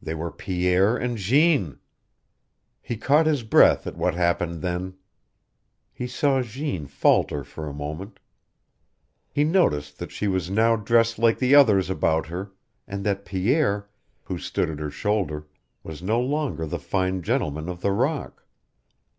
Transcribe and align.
They 0.00 0.14
were 0.14 0.30
Pierre 0.30 0.96
and 0.96 1.18
Jeanne! 1.18 1.78
He 2.80 2.96
caught 2.96 3.26
his 3.26 3.42
breath 3.42 3.86
at 3.86 3.98
what 3.98 4.14
happened 4.14 4.62
then. 4.62 4.94
He 5.92 6.06
saw 6.06 6.40
Jeanne 6.40 6.86
falter 6.86 7.44
for 7.44 7.68
a 7.68 7.74
moment. 7.74 8.18
He 9.28 9.44
noticed 9.44 9.98
that 9.98 10.10
she 10.10 10.26
was 10.26 10.48
now 10.48 10.74
dressed 10.76 11.18
like 11.18 11.38
the 11.38 11.54
others 11.54 11.90
about 11.90 12.28
her, 12.28 12.50
and 12.86 13.04
that 13.04 13.26
Pierre, 13.26 13.90
who 14.24 14.38
stood 14.38 14.70
at 14.70 14.78
her 14.78 14.90
shoulder, 14.90 15.46
was 15.82 16.02
no 16.02 16.18
longer 16.18 16.64
the 16.64 16.78
fine 16.78 17.20
gentleman 17.20 17.68
of 17.68 17.82
the 17.82 17.92
rock. 17.92 18.46